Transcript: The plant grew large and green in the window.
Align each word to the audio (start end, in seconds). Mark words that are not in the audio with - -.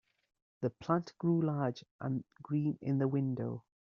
The 0.61 0.71
plant 0.71 1.13
grew 1.19 1.41
large 1.43 1.85
and 1.99 2.23
green 2.41 2.79
in 2.81 2.97
the 2.97 3.07
window. 3.07 3.63